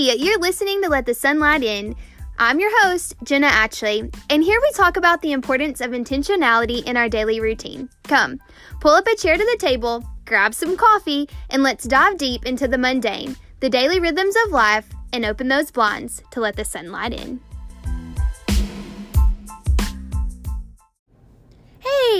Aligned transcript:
Hey, 0.00 0.16
you're 0.16 0.38
listening 0.38 0.80
to 0.80 0.88
Let 0.88 1.04
the 1.04 1.12
Sunlight 1.12 1.62
In. 1.62 1.94
I'm 2.38 2.58
your 2.58 2.70
host, 2.80 3.16
Jenna 3.22 3.48
Ashley, 3.48 4.10
and 4.30 4.42
here 4.42 4.58
we 4.58 4.72
talk 4.72 4.96
about 4.96 5.20
the 5.20 5.32
importance 5.32 5.82
of 5.82 5.90
intentionality 5.90 6.82
in 6.86 6.96
our 6.96 7.06
daily 7.06 7.38
routine. 7.38 7.90
Come, 8.04 8.40
pull 8.80 8.92
up 8.92 9.06
a 9.06 9.14
chair 9.14 9.36
to 9.36 9.44
the 9.44 9.58
table, 9.60 10.02
grab 10.24 10.54
some 10.54 10.74
coffee, 10.74 11.28
and 11.50 11.62
let's 11.62 11.84
dive 11.84 12.16
deep 12.16 12.46
into 12.46 12.66
the 12.66 12.78
mundane, 12.78 13.36
the 13.60 13.68
daily 13.68 14.00
rhythms 14.00 14.34
of 14.46 14.52
life, 14.52 14.88
and 15.12 15.26
open 15.26 15.48
those 15.48 15.70
blinds 15.70 16.22
to 16.30 16.40
let 16.40 16.56
the 16.56 16.64
sunlight 16.64 17.12
in. 17.12 17.38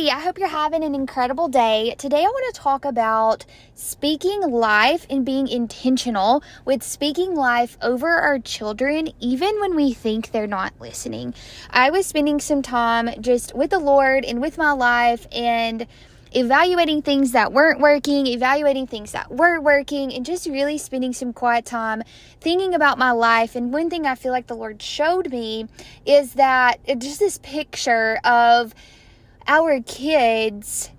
Hey, 0.01 0.09
I 0.09 0.21
hope 0.21 0.39
you're 0.39 0.49
having 0.49 0.83
an 0.83 0.95
incredible 0.95 1.49
day. 1.49 1.95
Today, 1.99 2.21
I 2.21 2.23
want 2.23 2.55
to 2.55 2.59
talk 2.59 2.87
about 2.87 3.45
speaking 3.75 4.41
life 4.41 5.07
and 5.11 5.27
being 5.27 5.47
intentional 5.47 6.43
with 6.65 6.83
speaking 6.83 7.35
life 7.35 7.77
over 7.83 8.09
our 8.09 8.39
children, 8.39 9.11
even 9.21 9.61
when 9.61 9.77
we 9.77 9.93
think 9.93 10.31
they're 10.31 10.47
not 10.47 10.73
listening. 10.81 11.35
I 11.69 11.91
was 11.91 12.07
spending 12.07 12.41
some 12.41 12.63
time 12.63 13.11
just 13.21 13.55
with 13.55 13.69
the 13.69 13.79
Lord 13.79 14.25
and 14.25 14.41
with 14.41 14.57
my 14.57 14.73
life 14.73 15.27
and 15.33 15.87
evaluating 16.33 17.03
things 17.03 17.33
that 17.33 17.53
weren't 17.53 17.79
working, 17.81 18.27
evaluating 18.27 18.87
things 18.87 19.13
that 19.13 19.31
were 19.31 19.61
working, 19.61 20.15
and 20.15 20.25
just 20.25 20.47
really 20.47 20.79
spending 20.79 21.13
some 21.13 21.35
quiet 21.35 21.67
time 21.67 22.03
thinking 22.41 22.73
about 22.73 22.97
my 22.97 23.11
life. 23.11 23.55
And 23.55 23.71
one 23.71 23.91
thing 23.91 24.07
I 24.07 24.15
feel 24.15 24.33
like 24.33 24.47
the 24.47 24.57
Lord 24.57 24.81
showed 24.81 25.31
me 25.31 25.67
is 26.07 26.33
that 26.35 26.81
uh, 26.89 26.95
just 26.95 27.19
this 27.19 27.37
picture 27.43 28.19
of 28.25 28.75
our 29.51 29.81
kids 29.81 30.93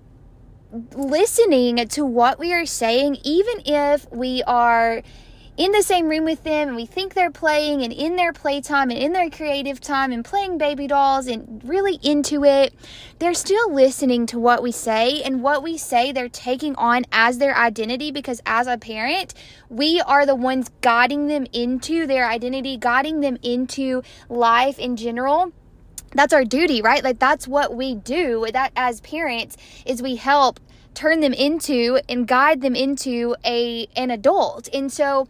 listening 0.94 1.88
to 1.88 2.04
what 2.04 2.38
we 2.38 2.52
are 2.52 2.66
saying, 2.66 3.16
even 3.24 3.62
if 3.64 4.06
we 4.12 4.42
are 4.42 5.02
in 5.56 5.72
the 5.72 5.82
same 5.82 6.06
room 6.06 6.24
with 6.24 6.44
them 6.44 6.68
and 6.68 6.76
we 6.76 6.84
think 6.84 7.14
they're 7.14 7.30
playing 7.30 7.80
and 7.80 7.94
in 7.94 8.16
their 8.16 8.30
playtime 8.34 8.90
and 8.90 8.98
in 8.98 9.14
their 9.14 9.30
creative 9.30 9.80
time 9.80 10.12
and 10.12 10.22
playing 10.22 10.58
baby 10.58 10.86
dolls 10.86 11.28
and 11.28 11.62
really 11.64 11.98
into 12.02 12.44
it, 12.44 12.74
they're 13.20 13.32
still 13.32 13.72
listening 13.72 14.26
to 14.26 14.38
what 14.38 14.62
we 14.62 14.70
say 14.70 15.22
and 15.22 15.42
what 15.42 15.62
we 15.62 15.78
say 15.78 16.12
they're 16.12 16.28
taking 16.28 16.76
on 16.76 17.06
as 17.10 17.38
their 17.38 17.56
identity 17.56 18.10
because 18.10 18.42
as 18.44 18.66
a 18.66 18.76
parent, 18.76 19.32
we 19.70 19.98
are 20.02 20.26
the 20.26 20.36
ones 20.36 20.70
guiding 20.82 21.26
them 21.26 21.46
into 21.54 22.06
their 22.06 22.28
identity, 22.28 22.76
guiding 22.76 23.20
them 23.20 23.38
into 23.42 24.02
life 24.28 24.78
in 24.78 24.94
general 24.96 25.52
that's 26.14 26.32
our 26.32 26.44
duty, 26.44 26.82
right? 26.82 27.02
Like 27.02 27.18
that's 27.18 27.48
what 27.48 27.74
we 27.74 27.94
do 27.94 28.46
that 28.52 28.72
as 28.76 29.00
parents 29.00 29.56
is 29.86 30.02
we 30.02 30.16
help 30.16 30.60
turn 30.94 31.20
them 31.20 31.32
into 31.32 32.00
and 32.08 32.26
guide 32.26 32.60
them 32.60 32.74
into 32.74 33.34
a 33.44 33.86
an 33.96 34.10
adult. 34.10 34.68
And 34.74 34.92
so 34.92 35.28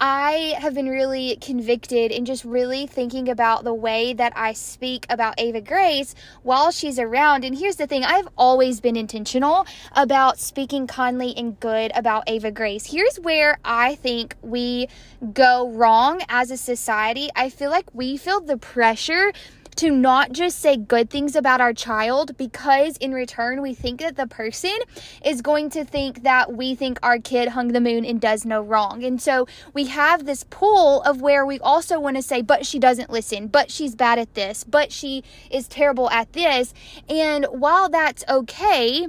I 0.00 0.56
have 0.58 0.74
been 0.74 0.88
really 0.88 1.36
convicted 1.40 2.10
and 2.10 2.26
just 2.26 2.44
really 2.44 2.86
thinking 2.86 3.28
about 3.28 3.62
the 3.62 3.72
way 3.72 4.12
that 4.12 4.32
I 4.36 4.52
speak 4.52 5.06
about 5.08 5.34
Ava 5.38 5.60
Grace 5.60 6.16
while 6.42 6.72
she's 6.72 6.98
around. 6.98 7.44
And 7.44 7.56
here's 7.56 7.76
the 7.76 7.86
thing 7.86 8.04
I've 8.04 8.28
always 8.36 8.80
been 8.80 8.96
intentional 8.96 9.66
about 9.92 10.38
speaking 10.38 10.86
kindly 10.88 11.32
and 11.36 11.58
good 11.60 11.92
about 11.94 12.24
Ava 12.26 12.50
Grace. 12.50 12.86
Here's 12.86 13.20
where 13.20 13.58
I 13.64 13.94
think 13.94 14.34
we 14.42 14.88
go 15.32 15.70
wrong 15.70 16.22
as 16.28 16.50
a 16.50 16.56
society. 16.56 17.30
I 17.36 17.48
feel 17.48 17.70
like 17.70 17.86
we 17.94 18.16
feel 18.16 18.40
the 18.40 18.56
pressure 18.56 19.32
to 19.76 19.90
not 19.90 20.32
just 20.32 20.60
say 20.60 20.76
good 20.76 21.10
things 21.10 21.36
about 21.36 21.60
our 21.60 21.72
child 21.72 22.36
because 22.36 22.96
in 22.98 23.12
return 23.12 23.62
we 23.62 23.74
think 23.74 24.00
that 24.00 24.16
the 24.16 24.26
person 24.26 24.76
is 25.24 25.42
going 25.42 25.70
to 25.70 25.84
think 25.84 26.22
that 26.22 26.52
we 26.52 26.74
think 26.74 26.98
our 27.02 27.18
kid 27.18 27.48
hung 27.48 27.68
the 27.68 27.80
moon 27.80 28.04
and 28.04 28.20
does 28.20 28.44
no 28.44 28.62
wrong. 28.62 29.04
And 29.04 29.20
so 29.20 29.46
we 29.72 29.86
have 29.86 30.26
this 30.26 30.44
pull 30.44 31.02
of 31.02 31.20
where 31.20 31.44
we 31.44 31.58
also 31.60 32.00
want 32.00 32.16
to 32.16 32.22
say, 32.22 32.42
but 32.42 32.66
she 32.66 32.78
doesn't 32.78 33.10
listen, 33.10 33.48
but 33.48 33.70
she's 33.70 33.94
bad 33.94 34.18
at 34.18 34.34
this, 34.34 34.64
but 34.64 34.92
she 34.92 35.22
is 35.50 35.68
terrible 35.68 36.10
at 36.10 36.32
this. 36.32 36.74
And 37.08 37.46
while 37.46 37.88
that's 37.88 38.24
okay, 38.28 39.08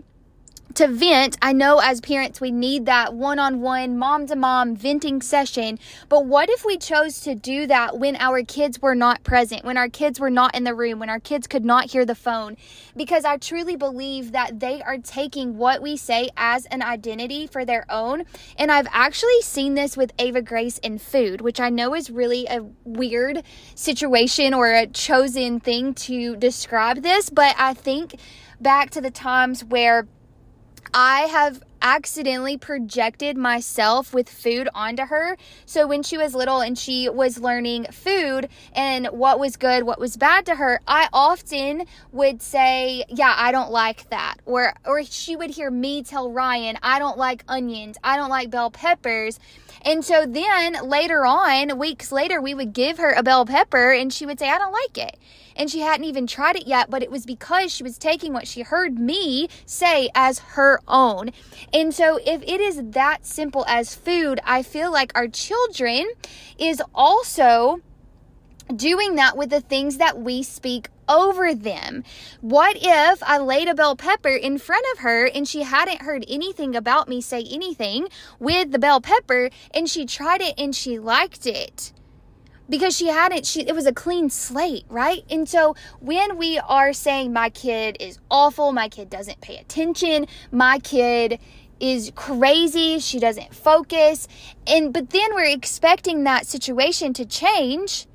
to 0.76 0.88
vent. 0.88 1.38
I 1.42 1.54
know 1.54 1.80
as 1.80 2.02
parents 2.02 2.42
we 2.42 2.52
need 2.52 2.86
that 2.86 3.14
one 3.14 3.40
on 3.40 3.62
one, 3.62 3.98
mom 3.98 4.28
to 4.28 4.36
mom 4.36 4.76
venting 4.76 5.22
session. 5.22 5.80
But 6.10 6.26
what 6.26 6.50
if 6.50 6.66
we 6.66 6.78
chose 6.78 7.22
to 7.22 7.34
do 7.34 7.66
that 7.68 7.98
when 7.98 8.16
our 8.18 8.44
kids 8.44 8.82
were 8.82 8.96
not 8.96 9.24
present, 9.24 9.64
when 9.64 9.78
our 9.78 9.88
kids 9.88 10.20
were 10.20 10.30
not 10.30 10.54
in 10.54 10.66
the 10.66 10.76
room, 10.76 11.00
when 11.00 11.10
our 11.10 11.20
kids 11.20 11.48
could 11.48 11.64
not 11.64 11.92
hear 11.92 12.06
the 12.06 12.14
phone? 12.14 12.58
Because 12.96 13.24
I 13.24 13.38
truly 13.38 13.76
believe 13.76 14.34
that 14.34 14.60
they 14.60 14.82
are 14.82 14.98
taking 14.98 15.58
what 15.58 15.82
we 15.82 15.96
say 15.96 16.30
as 16.36 16.66
an 16.66 16.82
identity 16.82 17.48
for 17.48 17.64
their 17.64 17.86
own. 17.90 18.26
And 18.58 18.72
I've 18.72 18.88
actually 18.92 19.42
seen 19.42 19.76
this 19.76 19.96
with 19.96 20.12
Ava 20.20 20.42
Grace 20.42 20.78
in 20.80 20.98
food, 20.98 21.40
which 21.40 21.60
I 21.60 21.70
know 21.70 21.96
is 21.96 22.10
really 22.10 22.46
a 22.48 22.66
weird 22.84 23.44
situation 23.76 24.54
or 24.54 24.74
a 24.74 24.88
chosen 24.88 25.62
thing 25.62 25.94
to 25.94 26.36
describe 26.36 27.02
this. 27.02 27.30
But 27.30 27.56
I 27.58 27.74
think 27.74 28.16
back 28.60 28.90
to 28.92 29.02
the 29.02 29.12
times 29.12 29.64
where 29.64 30.08
I 30.98 31.24
have 31.24 31.62
accidentally 31.82 32.58
projected 32.58 33.38
myself 33.38 34.14
with 34.14 34.30
food 34.30 34.70
onto 34.74 35.04
her. 35.06 35.38
So 35.66 35.88
when 35.88 36.04
she 36.04 36.18
was 36.18 36.36
little 36.36 36.62
and 36.62 36.78
she 36.78 37.10
was 37.10 37.40
learning 37.40 37.86
food 37.92 38.50
and 38.74 39.08
what 39.08 39.40
was 39.40 39.58
good, 39.58 39.84
what 39.84 40.00
was 40.00 40.18
bad 40.18 40.46
to 40.48 40.56
her, 40.56 40.80
I 40.88 41.10
often 41.14 41.86
would 42.12 42.42
say, 42.42 43.04
"Yeah, 43.10 43.34
I 43.38 43.52
don't 43.52 43.72
like 43.72 44.10
that." 44.10 44.36
Or 44.46 44.74
or 44.86 45.04
she 45.04 45.36
would 45.36 45.52
hear 45.52 45.72
me 45.72 46.04
tell 46.04 46.32
Ryan, 46.32 46.78
"I 46.82 47.00
don't 47.00 47.18
like 47.18 47.44
onions. 47.48 47.98
I 48.04 48.16
don't 48.18 48.30
like 48.30 48.50
bell 48.50 48.72
peppers." 48.72 49.40
And 49.82 50.04
so 50.04 50.26
then 50.26 50.78
later 50.84 51.26
on, 51.26 51.78
weeks 51.78 52.12
later, 52.12 52.42
we 52.42 52.54
would 52.54 52.74
give 52.74 52.98
her 52.98 53.12
a 53.12 53.24
bell 53.24 53.46
pepper 53.46 53.92
and 53.92 54.12
she 54.12 54.26
would 54.26 54.40
say, 54.40 54.50
"I 54.50 54.58
don't 54.58 54.74
like 54.74 54.98
it." 54.98 55.18
and 55.56 55.70
she 55.70 55.80
hadn't 55.80 56.06
even 56.06 56.28
tried 56.28 56.56
it 56.56 56.68
yet, 56.68 56.90
but 56.90 57.02
it 57.02 57.10
was 57.10 57.26
because 57.26 57.72
she 57.72 57.84
was 57.84 57.98
taking 57.98 58.34
what 58.34 58.48
she 58.48 58.62
heard 58.62 59.00
me 59.00 59.48
say 59.66 60.10
as 60.14 60.40
her 60.40 60.80
own. 60.88 61.32
And 61.76 61.94
so, 61.94 62.20
if 62.26 62.42
it 62.44 62.62
is 62.62 62.82
that 62.92 63.26
simple 63.26 63.66
as 63.68 63.96
food, 63.96 64.40
I 64.46 64.64
feel 64.64 64.94
like 64.94 65.12
our 65.14 65.28
children 65.28 66.10
is 66.58 66.82
also 66.96 67.82
doing 68.74 69.16
that 69.16 69.36
with 69.36 69.50
the 69.50 69.60
things 69.60 69.98
that 69.98 70.18
we 70.18 70.42
speak 70.42 70.88
over 71.10 71.54
them. 71.54 72.06
What 72.40 72.78
if 72.80 73.22
I 73.22 73.40
laid 73.40 73.68
a 73.68 73.76
bell 73.76 73.98
pepper 73.98 74.30
in 74.30 74.58
front 74.58 74.86
of 74.94 75.00
her 75.00 75.26
and 75.26 75.46
she 75.46 75.64
hadn't 75.64 76.02
heard 76.02 76.24
anything 76.30 76.78
about 76.78 77.10
me 77.10 77.20
say 77.20 77.44
anything 77.52 78.08
with 78.40 78.72
the 78.72 78.80
bell 78.80 79.02
pepper 79.02 79.50
and 79.74 79.90
she 79.90 80.06
tried 80.06 80.40
it 80.40 80.54
and 80.58 80.74
she 80.74 80.98
liked 80.98 81.46
it? 81.46 81.92
because 82.70 82.96
she 82.96 83.08
hadn't 83.08 83.46
she 83.46 83.62
it 83.62 83.76
was 83.76 83.86
a 83.86 83.94
clean 83.94 84.30
slate 84.30 84.86
right 84.90 85.24
and 85.30 85.48
so 85.48 85.76
when 86.00 86.38
we 86.38 86.58
are 86.60 86.94
saying 86.94 87.32
my 87.32 87.50
kid 87.50 87.98
is 88.00 88.18
awful 88.32 88.72
my 88.72 88.90
kid 88.90 89.10
doesn't 89.10 89.40
pay 89.42 89.58
attention 89.58 90.26
my 90.52 90.80
kid 90.80 91.40
is 91.80 92.12
crazy 92.16 93.00
she 93.00 93.20
doesn't 93.20 93.54
focus 93.54 94.28
and 94.66 94.94
but 94.94 95.10
then 95.10 95.34
we're 95.34 95.44
expecting 95.44 96.24
that 96.24 96.46
situation 96.46 97.14
to 97.14 97.26
change 97.26 98.08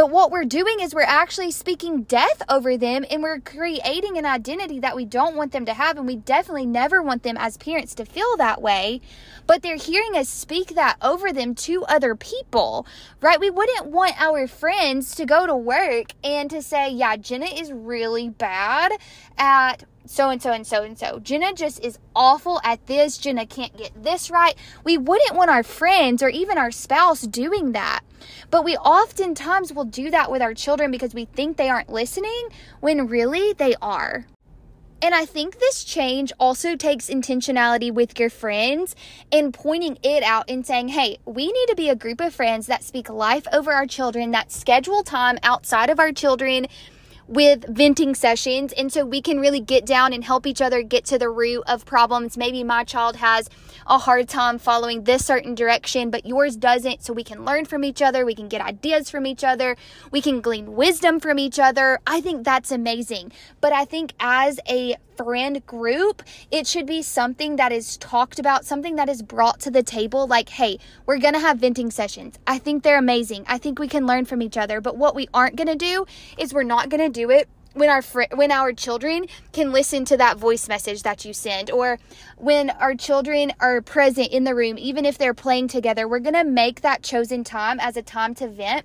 but 0.00 0.10
what 0.10 0.30
we're 0.30 0.46
doing 0.46 0.80
is 0.80 0.94
we're 0.94 1.02
actually 1.02 1.50
speaking 1.50 2.04
death 2.04 2.40
over 2.48 2.78
them 2.78 3.04
and 3.10 3.22
we're 3.22 3.38
creating 3.38 4.16
an 4.16 4.24
identity 4.24 4.80
that 4.80 4.96
we 4.96 5.04
don't 5.04 5.36
want 5.36 5.52
them 5.52 5.66
to 5.66 5.74
have. 5.74 5.98
And 5.98 6.06
we 6.06 6.16
definitely 6.16 6.64
never 6.64 7.02
want 7.02 7.22
them 7.22 7.36
as 7.36 7.58
parents 7.58 7.94
to 7.96 8.06
feel 8.06 8.34
that 8.38 8.62
way. 8.62 9.02
But 9.46 9.60
they're 9.60 9.76
hearing 9.76 10.16
us 10.16 10.30
speak 10.30 10.68
that 10.68 10.96
over 11.02 11.34
them 11.34 11.54
to 11.56 11.84
other 11.84 12.14
people, 12.14 12.86
right? 13.20 13.38
We 13.38 13.50
wouldn't 13.50 13.88
want 13.88 14.18
our 14.18 14.46
friends 14.46 15.14
to 15.16 15.26
go 15.26 15.46
to 15.46 15.54
work 15.54 16.12
and 16.24 16.48
to 16.48 16.62
say, 16.62 16.88
yeah, 16.88 17.16
Jenna 17.16 17.48
is 17.48 17.70
really 17.70 18.30
bad 18.30 18.92
at 19.36 19.84
so 20.06 20.30
and 20.30 20.40
so 20.40 20.50
and 20.50 20.66
so 20.66 20.82
and 20.82 20.98
so. 20.98 21.18
Jenna 21.18 21.52
just 21.52 21.78
is 21.84 21.98
awful 22.16 22.58
at 22.64 22.86
this. 22.86 23.18
Jenna 23.18 23.44
can't 23.44 23.76
get 23.76 24.02
this 24.02 24.30
right. 24.30 24.54
We 24.82 24.96
wouldn't 24.96 25.34
want 25.36 25.50
our 25.50 25.62
friends 25.62 26.22
or 26.22 26.30
even 26.30 26.56
our 26.56 26.70
spouse 26.70 27.20
doing 27.20 27.72
that. 27.72 28.00
But 28.50 28.64
we 28.64 28.76
oftentimes 28.76 29.72
will 29.72 29.84
do 29.84 30.10
that 30.10 30.30
with 30.30 30.42
our 30.42 30.54
children 30.54 30.90
because 30.90 31.14
we 31.14 31.24
think 31.24 31.56
they 31.56 31.68
aren't 31.68 31.90
listening 31.90 32.48
when 32.80 33.06
really 33.06 33.52
they 33.52 33.74
are. 33.80 34.26
And 35.02 35.14
I 35.14 35.24
think 35.24 35.58
this 35.58 35.82
change 35.82 36.30
also 36.38 36.76
takes 36.76 37.08
intentionality 37.08 37.90
with 37.90 38.18
your 38.20 38.28
friends 38.28 38.94
and 39.32 39.54
pointing 39.54 39.96
it 40.02 40.22
out 40.22 40.50
and 40.50 40.66
saying, 40.66 40.88
hey, 40.88 41.16
we 41.24 41.50
need 41.50 41.66
to 41.68 41.74
be 41.74 41.88
a 41.88 41.96
group 41.96 42.20
of 42.20 42.34
friends 42.34 42.66
that 42.66 42.84
speak 42.84 43.08
life 43.08 43.46
over 43.50 43.72
our 43.72 43.86
children, 43.86 44.30
that 44.32 44.52
schedule 44.52 45.02
time 45.02 45.38
outside 45.42 45.88
of 45.88 45.98
our 45.98 46.12
children 46.12 46.66
with 47.30 47.64
venting 47.68 48.12
sessions. 48.16 48.72
And 48.72 48.92
so 48.92 49.04
we 49.06 49.22
can 49.22 49.38
really 49.38 49.60
get 49.60 49.86
down 49.86 50.12
and 50.12 50.24
help 50.24 50.48
each 50.48 50.60
other 50.60 50.82
get 50.82 51.04
to 51.06 51.18
the 51.18 51.30
root 51.30 51.62
of 51.68 51.86
problems. 51.86 52.36
Maybe 52.36 52.64
my 52.64 52.82
child 52.82 53.16
has 53.16 53.48
a 53.86 53.98
hard 53.98 54.28
time 54.28 54.58
following 54.58 55.04
this 55.04 55.24
certain 55.24 55.54
direction, 55.54 56.10
but 56.10 56.26
yours 56.26 56.56
doesn't. 56.56 57.04
So 57.04 57.12
we 57.12 57.22
can 57.22 57.44
learn 57.44 57.66
from 57.66 57.84
each 57.84 58.02
other. 58.02 58.26
We 58.26 58.34
can 58.34 58.48
get 58.48 58.60
ideas 58.60 59.08
from 59.10 59.26
each 59.26 59.44
other. 59.44 59.76
We 60.10 60.20
can 60.20 60.40
glean 60.40 60.74
wisdom 60.74 61.20
from 61.20 61.38
each 61.38 61.60
other. 61.60 62.00
I 62.04 62.20
think 62.20 62.44
that's 62.44 62.72
amazing. 62.72 63.30
But 63.60 63.72
I 63.72 63.84
think 63.84 64.12
as 64.18 64.58
a 64.68 64.96
friend 65.24 65.64
group, 65.66 66.22
it 66.50 66.66
should 66.66 66.86
be 66.86 67.02
something 67.02 67.56
that 67.56 67.72
is 67.72 67.96
talked 67.98 68.38
about, 68.38 68.64
something 68.64 68.96
that 68.96 69.08
is 69.08 69.22
brought 69.22 69.60
to 69.60 69.70
the 69.70 69.82
table. 69.82 70.26
Like, 70.26 70.48
hey, 70.48 70.78
we're 71.06 71.18
going 71.18 71.34
to 71.34 71.40
have 71.40 71.58
venting 71.58 71.90
sessions. 71.90 72.38
I 72.46 72.58
think 72.58 72.82
they're 72.82 72.98
amazing. 72.98 73.44
I 73.46 73.58
think 73.58 73.78
we 73.78 73.88
can 73.88 74.06
learn 74.06 74.24
from 74.24 74.40
each 74.42 74.56
other. 74.56 74.80
But 74.80 74.96
what 74.96 75.14
we 75.14 75.28
aren't 75.34 75.56
going 75.56 75.68
to 75.68 75.76
do 75.76 76.06
is 76.38 76.54
we're 76.54 76.62
not 76.62 76.88
going 76.88 77.02
to 77.02 77.10
do 77.10 77.30
it 77.30 77.48
when 77.74 77.88
our 77.88 78.02
fr- 78.02 78.22
when 78.34 78.50
our 78.50 78.72
children 78.72 79.26
can 79.52 79.72
listen 79.72 80.04
to 80.06 80.16
that 80.16 80.36
voice 80.36 80.68
message 80.68 81.02
that 81.02 81.24
you 81.24 81.32
send 81.32 81.70
or 81.70 81.98
when 82.36 82.70
our 82.70 82.94
children 82.94 83.52
are 83.60 83.80
present 83.80 84.28
in 84.28 84.42
the 84.42 84.54
room 84.56 84.76
even 84.76 85.04
if 85.04 85.16
they're 85.16 85.34
playing 85.34 85.68
together 85.68 86.08
we're 86.08 86.18
going 86.18 86.34
to 86.34 86.42
make 86.42 86.80
that 86.80 87.00
chosen 87.00 87.44
time 87.44 87.78
as 87.78 87.96
a 87.96 88.02
time 88.02 88.34
to 88.34 88.48
vent 88.48 88.84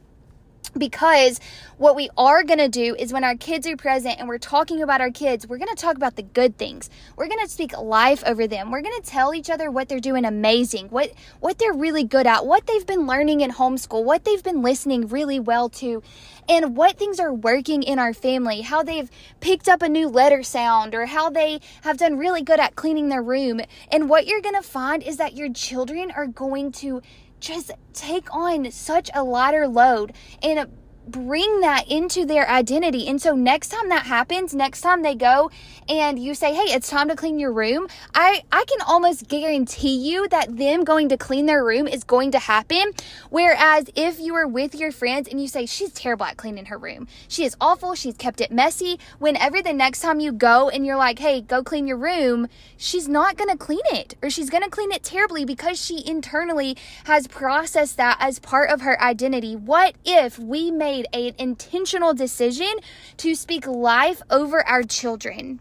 because 0.78 1.40
what 1.78 1.96
we 1.96 2.10
are 2.18 2.44
going 2.44 2.60
to 2.60 2.70
do 2.70 2.96
is 2.96 3.12
when 3.12 3.24
our 3.24 3.36
kids 3.36 3.68
are 3.68 3.78
present 3.78 4.20
and 4.20 4.28
we're 4.28 4.38
talking 4.38 4.82
about 4.82 5.02
our 5.02 5.12
kids, 5.12 5.48
we're 5.48 5.58
going 5.58 5.74
to 5.74 5.82
talk 5.82 5.96
about 5.96 6.16
the 6.16 6.24
good 6.24 6.58
things. 6.58 6.90
We're 7.16 7.28
going 7.28 7.44
to 7.44 7.50
speak 7.50 7.78
life 7.78 8.24
over 8.26 8.48
them. 8.48 8.72
We're 8.72 8.82
going 8.82 9.02
to 9.02 9.10
tell 9.10 9.34
each 9.34 9.50
other 9.50 9.72
what 9.72 9.90
they're 9.90 10.00
doing 10.00 10.26
amazing, 10.26 10.88
what 10.90 11.12
what 11.40 11.58
they're 11.58 11.74
really 11.74 12.04
good 12.04 12.28
at, 12.28 12.46
what 12.46 12.66
they've 12.68 12.86
been 12.86 13.08
learning 13.08 13.42
in 13.42 13.52
homeschool, 13.52 14.04
what 14.04 14.24
they've 14.26 14.44
been 14.44 14.62
listening 14.62 15.08
really 15.08 15.40
well 15.40 15.70
to, 15.70 16.02
and 16.48 16.76
what 16.78 16.98
things 16.98 17.20
are 17.20 17.34
working 17.34 17.84
in 17.84 18.00
our 18.00 18.14
family, 18.14 18.62
how 18.62 18.84
they've 18.84 19.10
picked 19.40 19.68
up 19.68 19.82
a 19.82 19.90
new 19.90 20.08
letter 20.08 20.44
sound 20.44 20.94
or 20.94 21.06
how 21.06 21.30
they 21.30 21.60
have 21.82 21.98
done 21.98 22.18
really 22.18 22.42
good 22.42 22.60
at 22.60 22.76
cleaning 22.76 23.10
their 23.10 23.24
room. 23.24 23.62
And 23.92 24.10
what 24.10 24.28
you're 24.28 24.42
going 24.42 24.56
to 24.56 24.62
find 24.62 25.04
is 25.04 25.18
that 25.18 25.36
your 25.36 25.52
children 25.52 26.12
are 26.12 26.28
going 26.28 26.72
to 26.74 27.02
just 27.40 27.72
take 27.94 28.34
on 28.34 28.72
such 28.72 29.10
a 29.14 29.24
lighter 29.24 29.68
load 29.68 30.14
and 30.42 30.70
bring 31.08 31.62
that 31.62 31.88
into 31.88 32.26
their 32.26 32.50
identity. 32.50 33.08
And 33.08 33.22
so 33.22 33.36
next 33.36 33.70
time 33.70 33.90
that 33.90 34.06
happens, 34.06 34.54
next 34.54 34.82
time 34.82 35.02
they 35.02 35.16
go 35.16 35.52
and 35.88 36.18
you 36.18 36.34
say, 36.34 36.54
"Hey, 36.54 36.74
it's 36.74 36.90
time 36.90 37.10
to 37.10 37.16
clean 37.16 37.40
your 37.40 37.52
room." 37.52 37.88
I 38.14 38.44
I 38.52 38.66
can 38.66 38.82
almost 38.82 39.28
guarantee 39.28 39.96
you 39.96 40.28
that 40.30 40.58
them 40.58 40.84
going 40.84 41.10
to 41.10 41.18
clean 41.18 41.46
their 41.46 41.64
room 41.64 41.88
is 41.88 42.04
going 42.04 42.32
to 42.32 42.40
happen. 42.40 42.94
Whereas 43.30 43.86
if 43.96 44.20
you 44.20 44.36
are 44.36 44.48
with 44.48 44.74
your 44.76 44.92
friends 44.92 45.28
and 45.28 45.40
you 45.40 45.48
say, 45.48 45.66
"She's 45.66 45.92
terrible 45.92 46.26
at 46.26 46.38
cleaning 46.38 46.66
her 46.66 46.78
room. 46.78 47.08
She 47.28 47.44
is 47.44 47.56
awful. 47.62 47.94
She's 47.96 48.16
kept 48.16 48.42
it 48.42 48.52
messy." 48.52 49.00
Whenever 49.20 49.62
the 49.62 49.74
next 49.74 50.02
time 50.02 50.20
you 50.20 50.32
go 50.32 50.70
and 50.70 50.86
you're 50.86 50.98
like, 50.98 51.20
"Hey, 51.20 51.42
go 51.42 51.64
clean 51.64 51.88
your 51.88 51.98
room," 51.98 52.48
she's 52.78 53.08
not 53.08 53.38
going 53.38 53.50
to 53.50 53.58
clean 53.58 53.86
it 53.92 54.16
or 54.22 54.30
she's 54.30 54.50
going 54.50 54.64
to 54.64 54.70
clean 54.70 54.92
it 54.92 55.04
terribly 55.04 55.46
because 55.46 55.84
she 55.84 56.04
internally 56.06 56.76
has 57.06 57.28
processed 57.28 57.98
that 57.98 58.18
as 58.20 58.40
part 58.40 58.70
of 58.70 58.82
her 58.82 59.02
identity. 59.02 59.56
What 59.56 59.96
if 60.04 60.40
we 60.40 60.72
made 60.72 60.95
made 60.96 61.08
an 61.14 61.36
intentional 61.38 62.14
decision 62.14 62.72
to 63.18 63.36
speak 63.36 63.68
life 63.68 64.22
over 64.30 64.66
our 64.66 64.84
children. 64.84 65.60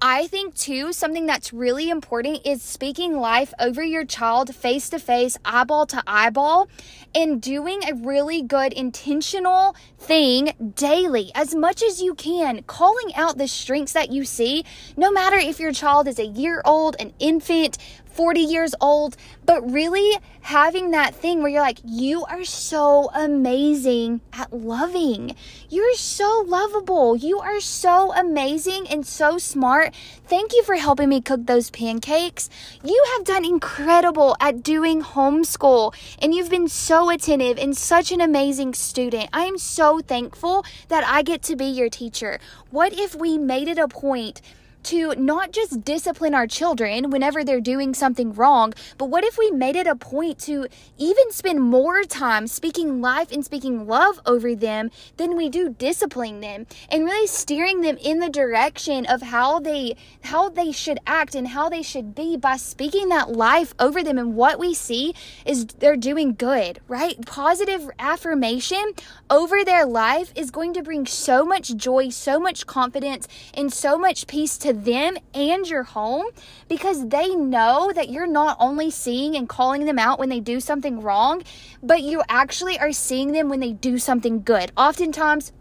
I 0.00 0.28
think 0.28 0.54
too, 0.54 0.92
something 0.92 1.26
that's 1.26 1.52
really 1.52 1.90
important 1.90 2.46
is 2.46 2.62
speaking 2.62 3.18
life 3.18 3.52
over 3.58 3.82
your 3.82 4.04
child 4.04 4.54
face 4.54 4.88
to 4.90 5.00
face, 5.00 5.36
eyeball 5.44 5.86
to 5.86 6.04
eyeball, 6.06 6.68
and 7.12 7.42
doing 7.42 7.80
a 7.82 7.94
really 7.94 8.40
good 8.40 8.72
intentional 8.72 9.74
thing 9.98 10.52
daily 10.76 11.32
as 11.34 11.56
much 11.56 11.82
as 11.82 12.00
you 12.00 12.14
can, 12.14 12.62
calling 12.68 13.12
out 13.16 13.38
the 13.38 13.48
strengths 13.48 13.94
that 13.94 14.12
you 14.12 14.24
see, 14.24 14.64
no 14.96 15.10
matter 15.10 15.36
if 15.36 15.58
your 15.58 15.72
child 15.72 16.06
is 16.06 16.20
a 16.20 16.26
year 16.26 16.62
old, 16.64 16.94
an 17.00 17.12
infant, 17.18 17.78
40 18.18 18.40
years 18.40 18.74
old, 18.80 19.16
but 19.46 19.70
really 19.70 20.18
having 20.40 20.90
that 20.90 21.14
thing 21.14 21.40
where 21.40 21.52
you're 21.52 21.60
like, 21.60 21.78
you 21.84 22.24
are 22.24 22.44
so 22.44 23.12
amazing 23.14 24.20
at 24.32 24.52
loving. 24.52 25.36
You're 25.70 25.94
so 25.94 26.42
lovable. 26.44 27.14
You 27.14 27.38
are 27.38 27.60
so 27.60 28.12
amazing 28.12 28.88
and 28.88 29.06
so 29.06 29.38
smart. 29.38 29.94
Thank 30.26 30.52
you 30.52 30.64
for 30.64 30.74
helping 30.74 31.10
me 31.10 31.20
cook 31.20 31.46
those 31.46 31.70
pancakes. 31.70 32.50
You 32.82 33.00
have 33.12 33.24
done 33.24 33.44
incredible 33.44 34.36
at 34.40 34.64
doing 34.64 35.00
homeschool 35.00 35.94
and 36.20 36.34
you've 36.34 36.50
been 36.50 36.66
so 36.66 37.10
attentive 37.10 37.56
and 37.56 37.76
such 37.76 38.10
an 38.10 38.20
amazing 38.20 38.74
student. 38.74 39.28
I 39.32 39.44
am 39.44 39.58
so 39.58 40.00
thankful 40.00 40.64
that 40.88 41.04
I 41.06 41.22
get 41.22 41.40
to 41.42 41.54
be 41.54 41.66
your 41.66 41.88
teacher. 41.88 42.40
What 42.72 42.92
if 42.92 43.14
we 43.14 43.38
made 43.38 43.68
it 43.68 43.78
a 43.78 43.86
point? 43.86 44.42
To 44.84 45.14
not 45.16 45.52
just 45.52 45.84
discipline 45.84 46.34
our 46.34 46.46
children 46.46 47.10
whenever 47.10 47.44
they're 47.44 47.60
doing 47.60 47.94
something 47.94 48.32
wrong, 48.32 48.72
but 48.96 49.06
what 49.06 49.24
if 49.24 49.36
we 49.36 49.50
made 49.50 49.76
it 49.76 49.86
a 49.86 49.96
point 49.96 50.38
to 50.40 50.66
even 50.96 51.30
spend 51.30 51.60
more 51.60 52.04
time 52.04 52.46
speaking 52.46 53.00
life 53.00 53.30
and 53.32 53.44
speaking 53.44 53.86
love 53.86 54.20
over 54.26 54.54
them 54.54 54.90
than 55.16 55.36
we 55.36 55.48
do 55.48 55.70
disciplining 55.70 56.40
them 56.40 56.66
and 56.90 57.04
really 57.04 57.26
steering 57.26 57.80
them 57.80 57.96
in 57.98 58.18
the 58.18 58.28
direction 58.28 59.06
of 59.06 59.22
how 59.22 59.58
they 59.58 59.96
how 60.24 60.48
they 60.48 60.72
should 60.72 60.98
act 61.06 61.34
and 61.34 61.48
how 61.48 61.68
they 61.68 61.82
should 61.82 62.14
be 62.14 62.36
by 62.36 62.56
speaking 62.56 63.08
that 63.08 63.30
life 63.30 63.74
over 63.78 64.02
them 64.02 64.18
and 64.18 64.34
what 64.34 64.58
we 64.58 64.74
see 64.74 65.14
is 65.44 65.66
they're 65.66 65.96
doing 65.96 66.34
good, 66.34 66.80
right? 66.88 67.24
Positive 67.26 67.90
affirmation 67.98 68.92
over 69.30 69.64
their 69.64 69.86
life 69.86 70.32
is 70.34 70.50
going 70.50 70.72
to 70.74 70.82
bring 70.82 71.06
so 71.06 71.44
much 71.44 71.74
joy, 71.76 72.08
so 72.08 72.38
much 72.38 72.66
confidence 72.66 73.26
and 73.54 73.72
so 73.72 73.98
much 73.98 74.26
peace 74.26 74.58
to 74.58 74.67
to 74.68 74.74
them 74.74 75.16
and 75.32 75.66
your 75.66 75.82
home 75.82 76.26
because 76.68 77.08
they 77.08 77.34
know 77.34 77.90
that 77.94 78.10
you're 78.10 78.26
not 78.26 78.54
only 78.60 78.90
seeing 78.90 79.34
and 79.34 79.48
calling 79.48 79.86
them 79.86 79.98
out 79.98 80.18
when 80.18 80.28
they 80.28 80.40
do 80.40 80.60
something 80.60 81.00
wrong, 81.00 81.42
but 81.82 82.02
you 82.02 82.22
actually 82.28 82.78
are 82.78 82.92
seeing 82.92 83.32
them 83.32 83.48
when 83.48 83.60
they 83.60 83.72
do 83.72 83.98
something 83.98 84.42
good. 84.42 84.70
Oftentimes, 84.76 85.52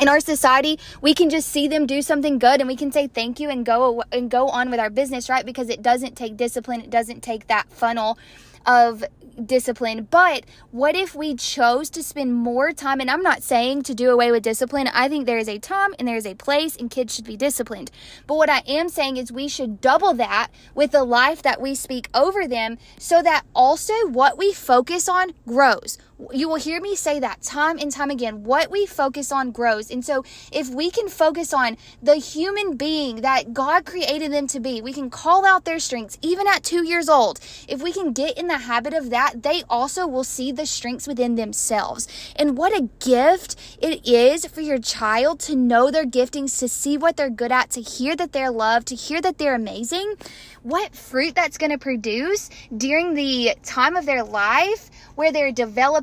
in 0.00 0.08
our 0.08 0.20
society 0.20 0.78
we 1.00 1.14
can 1.14 1.30
just 1.30 1.48
see 1.48 1.68
them 1.68 1.86
do 1.86 2.02
something 2.02 2.38
good 2.38 2.60
and 2.60 2.68
we 2.68 2.76
can 2.76 2.92
say 2.92 3.06
thank 3.06 3.40
you 3.40 3.48
and 3.48 3.64
go 3.66 4.02
and 4.12 4.30
go 4.30 4.48
on 4.48 4.70
with 4.70 4.80
our 4.80 4.90
business 4.90 5.28
right 5.28 5.46
because 5.46 5.68
it 5.68 5.82
doesn't 5.82 6.16
take 6.16 6.36
discipline 6.36 6.80
it 6.80 6.90
doesn't 6.90 7.22
take 7.22 7.46
that 7.46 7.70
funnel 7.70 8.18
of 8.66 9.04
discipline. 9.44 10.08
But 10.10 10.44
what 10.70 10.96
if 10.96 11.14
we 11.14 11.34
chose 11.34 11.90
to 11.90 12.02
spend 12.02 12.34
more 12.34 12.72
time? 12.72 13.00
And 13.00 13.10
I'm 13.10 13.22
not 13.22 13.42
saying 13.42 13.82
to 13.84 13.94
do 13.94 14.10
away 14.10 14.30
with 14.30 14.42
discipline. 14.42 14.88
I 14.88 15.08
think 15.08 15.26
there 15.26 15.38
is 15.38 15.48
a 15.48 15.58
time 15.58 15.94
and 15.98 16.06
there 16.06 16.16
is 16.16 16.26
a 16.26 16.34
place, 16.34 16.76
and 16.76 16.90
kids 16.90 17.14
should 17.14 17.24
be 17.24 17.36
disciplined. 17.36 17.90
But 18.26 18.36
what 18.36 18.50
I 18.50 18.62
am 18.66 18.88
saying 18.88 19.16
is 19.16 19.32
we 19.32 19.48
should 19.48 19.80
double 19.80 20.14
that 20.14 20.48
with 20.74 20.92
the 20.92 21.04
life 21.04 21.42
that 21.42 21.60
we 21.60 21.74
speak 21.74 22.08
over 22.14 22.46
them 22.46 22.78
so 22.98 23.22
that 23.22 23.44
also 23.54 23.94
what 24.08 24.38
we 24.38 24.52
focus 24.52 25.08
on 25.08 25.32
grows. 25.46 25.98
You 26.32 26.48
will 26.48 26.56
hear 26.56 26.80
me 26.80 26.96
say 26.96 27.20
that 27.20 27.42
time 27.42 27.78
and 27.78 27.92
time 27.92 28.10
again. 28.10 28.42
What 28.42 28.70
we 28.70 28.86
focus 28.86 29.30
on 29.30 29.52
grows. 29.52 29.90
And 29.90 30.04
so, 30.04 30.24
if 30.52 30.68
we 30.68 30.90
can 30.90 31.08
focus 31.08 31.54
on 31.54 31.76
the 32.02 32.16
human 32.16 32.76
being 32.76 33.20
that 33.20 33.52
God 33.52 33.84
created 33.84 34.32
them 34.32 34.48
to 34.48 34.58
be, 34.58 34.80
we 34.80 34.92
can 34.92 35.10
call 35.10 35.46
out 35.46 35.64
their 35.64 35.78
strengths, 35.78 36.18
even 36.20 36.48
at 36.48 36.64
two 36.64 36.84
years 36.84 37.08
old. 37.08 37.38
If 37.68 37.82
we 37.82 37.92
can 37.92 38.12
get 38.12 38.36
in 38.36 38.48
the 38.48 38.58
habit 38.58 38.94
of 38.94 39.10
that, 39.10 39.42
they 39.42 39.62
also 39.70 40.06
will 40.06 40.24
see 40.24 40.50
the 40.50 40.66
strengths 40.66 41.06
within 41.06 41.36
themselves. 41.36 42.08
And 42.34 42.56
what 42.56 42.76
a 42.76 42.88
gift 42.98 43.54
it 43.80 44.06
is 44.06 44.44
for 44.46 44.60
your 44.60 44.78
child 44.78 45.38
to 45.40 45.54
know 45.54 45.90
their 45.90 46.06
giftings, 46.06 46.58
to 46.58 46.68
see 46.68 46.98
what 46.98 47.16
they're 47.16 47.30
good 47.30 47.52
at, 47.52 47.70
to 47.70 47.80
hear 47.80 48.16
that 48.16 48.32
they're 48.32 48.50
loved, 48.50 48.88
to 48.88 48.96
hear 48.96 49.20
that 49.20 49.38
they're 49.38 49.54
amazing. 49.54 50.14
What 50.62 50.96
fruit 50.96 51.34
that's 51.34 51.58
going 51.58 51.70
to 51.70 51.78
produce 51.78 52.50
during 52.76 53.14
the 53.14 53.54
time 53.62 53.96
of 53.96 54.06
their 54.06 54.24
life 54.24 54.90
where 55.14 55.32
they're 55.32 55.52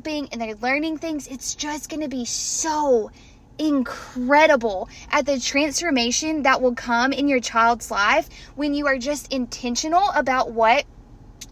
developing 0.06 0.28
and 0.32 0.40
they're 0.40 0.56
learning 0.56 0.98
things, 0.98 1.26
it's 1.26 1.54
just 1.54 1.88
going 1.88 2.02
to 2.02 2.08
be 2.08 2.24
so 2.24 3.10
incredible 3.58 4.88
at 5.10 5.26
the 5.26 5.40
transformation 5.40 6.42
that 6.42 6.60
will 6.60 6.74
come 6.74 7.12
in 7.12 7.26
your 7.26 7.40
child's 7.40 7.90
life 7.90 8.28
when 8.54 8.74
you 8.74 8.86
are 8.86 8.98
just 8.98 9.32
intentional 9.32 10.10
about 10.14 10.52
what 10.52 10.84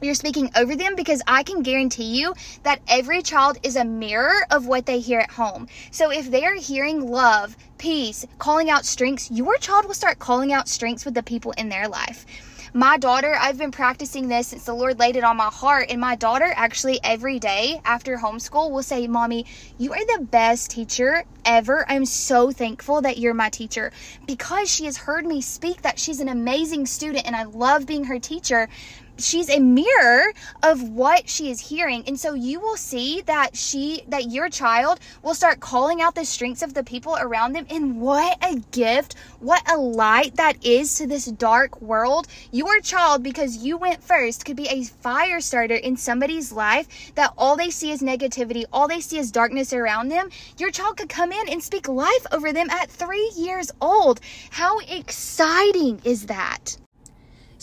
you're 0.02 0.14
speaking 0.14 0.50
over 0.54 0.76
them 0.76 0.96
because 0.96 1.22
I 1.26 1.42
can 1.42 1.62
guarantee 1.62 2.20
you 2.20 2.34
that 2.62 2.80
every 2.88 3.22
child 3.22 3.58
is 3.62 3.76
a 3.76 3.84
mirror 3.84 4.34
of 4.50 4.66
what 4.66 4.84
they 4.84 5.00
hear 5.00 5.20
at 5.20 5.30
home. 5.30 5.66
So 5.90 6.10
if 6.12 6.30
they 6.30 6.44
are 6.44 6.56
hearing 6.56 7.10
love, 7.10 7.56
peace, 7.78 8.26
calling 8.38 8.68
out 8.68 8.84
strengths, 8.84 9.30
your 9.30 9.56
child 9.56 9.86
will 9.86 9.94
start 9.94 10.18
calling 10.18 10.52
out 10.52 10.68
strengths 10.68 11.06
with 11.06 11.14
the 11.14 11.22
people 11.22 11.52
in 11.52 11.70
their 11.70 11.88
life. 11.88 12.26
My 12.76 12.98
daughter, 12.98 13.36
I've 13.38 13.56
been 13.56 13.70
practicing 13.70 14.26
this 14.26 14.48
since 14.48 14.64
the 14.64 14.74
Lord 14.74 14.98
laid 14.98 15.14
it 15.14 15.22
on 15.22 15.36
my 15.36 15.44
heart. 15.44 15.90
And 15.90 16.00
my 16.00 16.16
daughter 16.16 16.52
actually 16.56 16.98
every 17.04 17.38
day 17.38 17.80
after 17.84 18.16
homeschool 18.16 18.72
will 18.72 18.82
say, 18.82 19.06
Mommy, 19.06 19.46
you 19.78 19.92
are 19.92 20.04
the 20.04 20.24
best 20.24 20.72
teacher 20.72 21.22
ever. 21.44 21.84
I'm 21.88 22.04
so 22.04 22.50
thankful 22.50 23.00
that 23.02 23.18
you're 23.18 23.32
my 23.32 23.48
teacher 23.48 23.92
because 24.26 24.68
she 24.68 24.86
has 24.86 24.96
heard 24.96 25.24
me 25.24 25.40
speak 25.40 25.82
that 25.82 26.00
she's 26.00 26.18
an 26.18 26.28
amazing 26.28 26.86
student 26.86 27.26
and 27.26 27.36
I 27.36 27.44
love 27.44 27.86
being 27.86 28.02
her 28.06 28.18
teacher 28.18 28.68
she's 29.18 29.48
a 29.50 29.60
mirror 29.60 30.32
of 30.62 30.82
what 30.82 31.28
she 31.28 31.50
is 31.50 31.60
hearing. 31.60 32.04
And 32.06 32.18
so 32.18 32.34
you 32.34 32.60
will 32.60 32.76
see 32.76 33.20
that 33.22 33.56
she 33.56 34.04
that 34.08 34.30
your 34.30 34.48
child 34.48 35.00
will 35.22 35.34
start 35.34 35.60
calling 35.60 36.00
out 36.00 36.14
the 36.14 36.24
strengths 36.24 36.62
of 36.62 36.74
the 36.74 36.84
people 36.84 37.16
around 37.20 37.52
them. 37.52 37.66
And 37.70 38.00
what 38.00 38.38
a 38.42 38.56
gift 38.72 39.14
what 39.40 39.62
a 39.70 39.76
light 39.76 40.36
that 40.36 40.64
is 40.64 40.96
to 40.96 41.06
this 41.06 41.26
dark 41.26 41.80
world. 41.80 42.26
Your 42.50 42.80
child 42.80 43.22
because 43.22 43.58
you 43.58 43.76
went 43.76 44.02
first 44.02 44.44
could 44.44 44.56
be 44.56 44.68
a 44.68 44.84
fire 44.84 45.40
starter 45.40 45.74
in 45.74 45.96
somebody's 45.96 46.52
life 46.52 47.12
that 47.14 47.32
all 47.36 47.56
they 47.56 47.70
see 47.70 47.90
is 47.90 48.00
negativity 48.00 48.64
all 48.72 48.88
they 48.88 49.00
see 49.00 49.18
is 49.18 49.30
darkness 49.30 49.72
around 49.72 50.08
them. 50.08 50.30
Your 50.58 50.70
child 50.70 50.96
could 50.96 51.08
come 51.08 51.32
in 51.32 51.48
and 51.48 51.62
speak 51.62 51.88
life 51.88 52.26
over 52.32 52.52
them 52.52 52.70
at 52.70 52.90
3 52.90 53.32
years 53.36 53.70
old. 53.80 54.20
How 54.50 54.78
exciting 54.80 56.00
is 56.04 56.26
that 56.26 56.76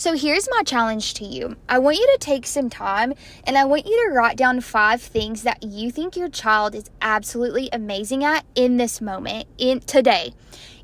so 0.02 0.18
here's 0.18 0.50
my 0.50 0.64
challenge 0.64 1.14
to 1.14 1.26
you. 1.26 1.56
I 1.70 1.78
want 1.78 1.98
you 1.98 2.08
to 2.08 2.18
take 2.20 2.48
some 2.48 2.72
time 2.72 3.14
and 3.44 3.56
I 3.56 3.66
want 3.66 3.86
you 3.86 4.08
to 4.08 4.16
write 4.16 4.36
down 4.36 4.60
five 4.60 5.00
things 5.00 5.44
that 5.44 5.62
you 5.62 5.92
think 5.92 6.18
your 6.18 6.28
child 6.28 6.74
is 6.74 6.90
absolutely 7.04 7.70
amazing 7.72 8.24
at 8.24 8.44
in 8.56 8.78
this 8.78 9.00
moment, 9.00 9.46
in 9.60 9.80
today 9.82 10.34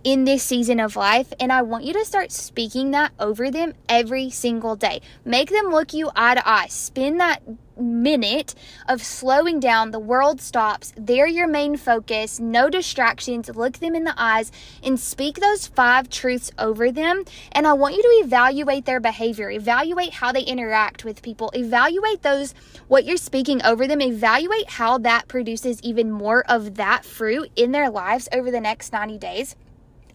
in 0.03 0.25
this 0.25 0.43
season 0.43 0.79
of 0.79 0.95
life. 0.95 1.33
And 1.39 1.51
I 1.51 1.61
want 1.61 1.83
you 1.83 1.93
to 1.93 2.05
start 2.05 2.31
speaking 2.31 2.91
that 2.91 3.11
over 3.19 3.51
them 3.51 3.73
every 3.87 4.29
single 4.29 4.75
day. 4.75 5.01
Make 5.25 5.49
them 5.49 5.69
look 5.69 5.93
you 5.93 6.11
eye 6.15 6.35
to 6.35 6.47
eye. 6.47 6.67
Spend 6.67 7.19
that 7.19 7.41
minute 7.79 8.55
of 8.87 9.03
slowing 9.03 9.59
down. 9.59 9.91
The 9.91 9.99
world 9.99 10.41
stops. 10.41 10.93
They're 10.97 11.27
your 11.27 11.47
main 11.47 11.77
focus. 11.77 12.39
No 12.39 12.69
distractions. 12.69 13.49
Look 13.49 13.77
them 13.79 13.95
in 13.95 14.03
the 14.03 14.13
eyes 14.17 14.51
and 14.83 14.99
speak 14.99 15.39
those 15.39 15.67
five 15.67 16.09
truths 16.09 16.51
over 16.57 16.91
them. 16.91 17.23
And 17.51 17.67
I 17.67 17.73
want 17.73 17.95
you 17.95 18.01
to 18.01 18.25
evaluate 18.25 18.85
their 18.85 18.99
behavior, 18.99 19.49
evaluate 19.49 20.13
how 20.13 20.31
they 20.31 20.41
interact 20.41 21.05
with 21.05 21.21
people, 21.21 21.51
evaluate 21.53 22.21
those, 22.23 22.53
what 22.87 23.05
you're 23.05 23.17
speaking 23.17 23.63
over 23.63 23.87
them, 23.87 24.01
evaluate 24.01 24.69
how 24.71 24.97
that 24.99 25.27
produces 25.27 25.81
even 25.81 26.11
more 26.11 26.43
of 26.49 26.75
that 26.75 27.05
fruit 27.05 27.51
in 27.55 27.71
their 27.71 27.89
lives 27.89 28.27
over 28.31 28.51
the 28.51 28.61
next 28.61 28.91
90 28.91 29.17
days. 29.17 29.55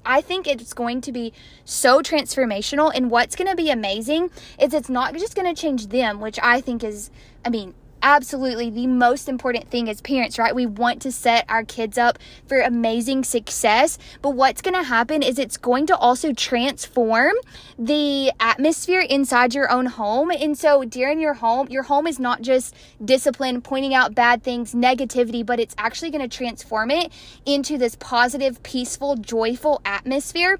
I 0.05 0.21
think 0.21 0.47
it's 0.47 0.73
going 0.73 1.01
to 1.03 1.13
be 1.13 1.33
so 1.65 2.01
transformational. 2.01 2.93
And 2.95 3.11
what's 3.11 3.37
going 3.37 3.49
to 3.49 3.57
be 3.57 3.71
amazing 3.71 4.31
is 4.61 4.75
it's 4.75 4.89
not 4.89 5.15
just 5.15 5.35
going 5.35 5.53
to 5.53 5.61
change 5.61 5.89
them, 5.89 6.21
which 6.21 6.39
I 6.43 6.61
think 6.61 6.85
is, 6.85 7.11
I 7.45 7.51
mean, 7.51 7.75
absolutely 8.03 8.71
the 8.71 8.87
most 8.87 9.29
important 9.29 9.71
thing 9.71 9.89
as 9.89 10.01
parents, 10.01 10.39
right? 10.39 10.55
We 10.55 10.67
want 10.67 11.01
to 11.03 11.13
set 11.13 11.45
our 11.49 11.65
kids 11.65 11.97
up 11.97 12.19
for 12.47 12.61
amazing 12.61 13.25
success. 13.25 13.99
But 14.21 14.31
what's 14.31 14.61
going 14.61 14.75
to 14.75 14.83
happen 14.83 15.23
is 15.23 15.39
it's 15.39 15.57
going 15.57 15.87
to 15.87 15.97
also 15.97 16.33
transform 16.33 17.35
the 17.79 18.33
atmosphere 18.41 19.01
inside 19.01 19.55
your 19.55 19.71
own 19.71 19.87
home. 19.87 20.31
And 20.31 20.59
so 20.59 20.85
during 20.85 21.21
your 21.21 21.35
home, 21.35 21.69
your 21.69 21.85
home 21.85 22.07
is 22.07 22.19
not 22.19 22.43
just 22.43 22.75
discipline, 23.05 23.63
pointing 23.63 23.95
out 23.95 24.15
bad 24.15 24.43
things, 24.43 24.75
negativity, 24.75 25.45
but 25.45 25.61
it's 25.61 25.75
actually 25.79 26.11
going 26.11 26.29
to 26.29 26.37
transform 26.37 26.91
it 26.91 27.13
into 27.47 27.79
this 27.79 27.97
positive, 27.97 28.63
peaceful, 28.63 29.17
joyful 29.17 29.81
atmosphere. 29.85 30.59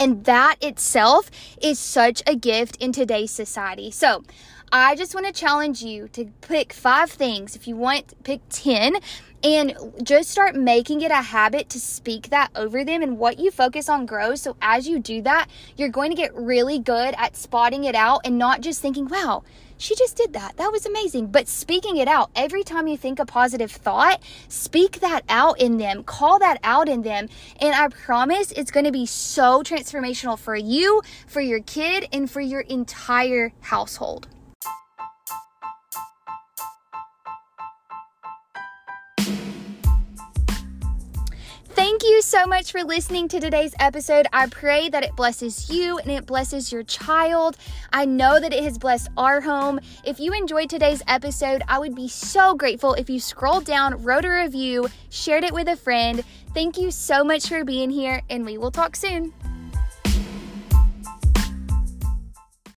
And 0.00 0.24
that 0.24 0.56
itself 0.60 1.30
is 1.60 1.78
such 1.78 2.22
a 2.26 2.36
gift 2.36 2.76
in 2.76 2.92
today's 2.92 3.30
society. 3.30 3.90
So, 3.90 4.22
I 4.70 4.96
just 4.96 5.14
want 5.14 5.26
to 5.26 5.32
challenge 5.32 5.82
you 5.82 6.08
to 6.08 6.26
pick 6.42 6.74
five 6.74 7.10
things. 7.10 7.56
If 7.56 7.66
you 7.66 7.74
want, 7.74 8.22
pick 8.22 8.40
10 8.50 8.96
and 9.42 9.74
just 10.02 10.30
start 10.30 10.56
making 10.56 11.00
it 11.00 11.10
a 11.10 11.22
habit 11.22 11.70
to 11.70 11.80
speak 11.80 12.28
that 12.30 12.50
over 12.54 12.84
them 12.84 13.02
and 13.02 13.18
what 13.18 13.38
you 13.38 13.50
focus 13.50 13.88
on 13.88 14.04
grows. 14.04 14.42
So 14.42 14.56
as 14.60 14.86
you 14.86 14.98
do 14.98 15.22
that, 15.22 15.48
you're 15.76 15.88
going 15.88 16.10
to 16.10 16.16
get 16.16 16.34
really 16.34 16.78
good 16.78 17.14
at 17.16 17.34
spotting 17.34 17.84
it 17.84 17.94
out 17.94 18.22
and 18.24 18.36
not 18.36 18.60
just 18.60 18.82
thinking, 18.82 19.08
wow, 19.08 19.42
she 19.78 19.94
just 19.94 20.16
did 20.16 20.34
that. 20.34 20.58
That 20.58 20.70
was 20.70 20.84
amazing. 20.84 21.28
But 21.28 21.48
speaking 21.48 21.96
it 21.96 22.08
out, 22.08 22.30
every 22.34 22.62
time 22.62 22.88
you 22.88 22.98
think 22.98 23.18
a 23.18 23.24
positive 23.24 23.70
thought, 23.70 24.20
speak 24.48 25.00
that 25.00 25.22
out 25.30 25.60
in 25.60 25.78
them, 25.78 26.02
call 26.02 26.38
that 26.40 26.58
out 26.62 26.90
in 26.90 27.02
them. 27.02 27.28
And 27.58 27.74
I 27.74 27.88
promise 27.88 28.52
it's 28.52 28.70
going 28.70 28.86
to 28.86 28.92
be 28.92 29.06
so 29.06 29.62
transformational 29.62 30.38
for 30.38 30.56
you, 30.56 31.00
for 31.26 31.40
your 31.40 31.60
kid, 31.60 32.06
and 32.12 32.30
for 32.30 32.40
your 32.42 32.60
entire 32.62 33.52
household. 33.60 34.28
Thank 41.88 42.02
you 42.02 42.20
so 42.20 42.44
much 42.44 42.70
for 42.70 42.84
listening 42.84 43.28
to 43.28 43.40
today's 43.40 43.74
episode. 43.80 44.26
I 44.30 44.46
pray 44.48 44.90
that 44.90 45.04
it 45.04 45.16
blesses 45.16 45.70
you 45.70 45.96
and 45.96 46.10
it 46.10 46.26
blesses 46.26 46.70
your 46.70 46.82
child. 46.82 47.56
I 47.94 48.04
know 48.04 48.38
that 48.38 48.52
it 48.52 48.62
has 48.62 48.76
blessed 48.76 49.08
our 49.16 49.40
home. 49.40 49.80
If 50.04 50.20
you 50.20 50.34
enjoyed 50.34 50.68
today's 50.68 51.02
episode, 51.08 51.62
I 51.66 51.78
would 51.78 51.94
be 51.94 52.06
so 52.06 52.54
grateful 52.54 52.92
if 52.92 53.08
you 53.08 53.18
scrolled 53.18 53.64
down, 53.64 54.02
wrote 54.04 54.26
a 54.26 54.28
review, 54.28 54.88
shared 55.08 55.44
it 55.44 55.54
with 55.54 55.66
a 55.66 55.76
friend. 55.76 56.22
Thank 56.52 56.76
you 56.76 56.90
so 56.90 57.24
much 57.24 57.48
for 57.48 57.64
being 57.64 57.88
here, 57.88 58.20
and 58.28 58.44
we 58.44 58.58
will 58.58 58.70
talk 58.70 58.94
soon. 58.94 59.32